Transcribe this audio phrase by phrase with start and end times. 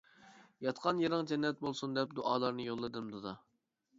[0.67, 3.37] ياتقان يېرىڭ جەننەت بولسۇن دەپ، دۇئالارنى يوللىدىم دادا.